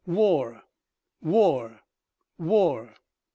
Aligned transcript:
"WAR! 0.07 0.63
WAR! 1.21 1.79
WAR!" 2.39 2.95